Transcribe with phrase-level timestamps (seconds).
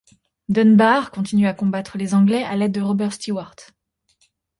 [0.49, 3.53] Dunbar continue à combattre les Anglais avec l'aide de Robert Stewart.